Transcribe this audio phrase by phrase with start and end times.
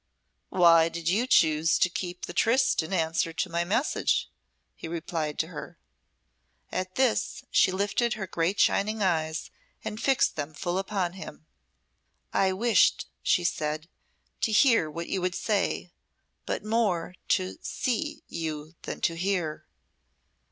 [0.49, 4.31] "Why did you choose to keep the tryst in answer to my message?"
[4.75, 5.77] he replied to her.
[6.71, 9.51] At this she lifted her great shining eyes
[9.85, 11.45] and fixed them full upon him.
[12.33, 13.87] "I wished," she said,
[14.39, 15.91] "to hear what you would say
[16.47, 19.67] but more to see you than to hear."